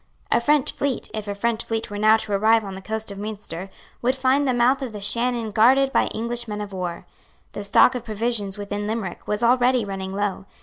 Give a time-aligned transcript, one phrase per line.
[0.31, 3.19] A French fleet, if a French fleet were now to arrive on the coast of
[3.19, 3.69] Munster,
[4.01, 7.05] would find the mouth of the Shannon guarded by English men of war.
[7.51, 10.47] The stock of provisions within Limerick was already running low.